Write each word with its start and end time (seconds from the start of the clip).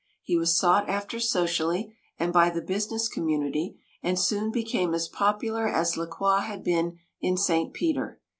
He 0.23 0.35
was 0.35 0.57
sought 0.57 0.89
after 0.89 1.19
socially, 1.19 1.95
and 2.17 2.33
by 2.33 2.49
the 2.49 2.63
business 2.63 3.07
community, 3.07 3.77
and 4.01 4.17
soon 4.17 4.49
became 4.49 4.95
as 4.95 5.07
popular 5.07 5.67
as 5.67 5.95
La 5.95 6.07
Croix 6.07 6.39
had 6.39 6.63
been 6.63 6.97
in 7.21 7.37
St. 7.37 7.71
Peter. 7.71 8.19